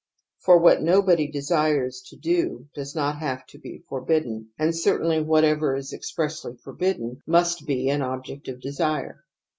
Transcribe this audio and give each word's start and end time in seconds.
For 0.39 0.57
what 0.57 0.81
nobody 0.81 1.27
desires 1.29 2.01
to 2.07 2.15
do 2.15 2.67
does 2.73 2.95
not 2.95 3.17
have 3.19 3.45
to 3.49 3.59
be 3.59 3.83
forbidden, 3.87 4.49
and 4.57 4.75
certainly 4.75 5.21
whatever 5.21 5.75
is 5.75 5.93
expressly 5.93 6.55
forbidden 6.57 7.21
must 7.27 7.67
be 7.67 7.87
an 7.91 8.01
object 8.01 8.47
of 8.47 8.59
desire. 8.59 9.23